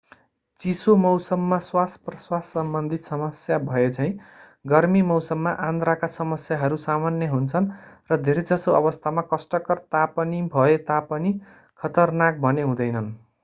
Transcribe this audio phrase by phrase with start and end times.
[0.59, 4.07] चिसो मौसममा श्वासप्रश्वाससम्बन्धी समस्या भएझैं
[4.65, 7.69] गर्मी मौसममा आन्द्राका समस्याहरू सामान्य हुन्छन्
[8.09, 11.37] र धेरै जसो अवस्थामा कष्टकर तापनिभए तापनि
[11.81, 13.13] खतरनाक भने हुँदैनन्